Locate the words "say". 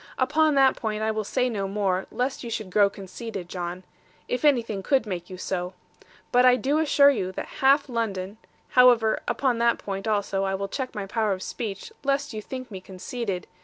1.23-1.47